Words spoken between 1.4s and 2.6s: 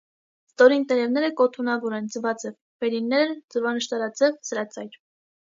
կոթունավոր են, ձվաձև,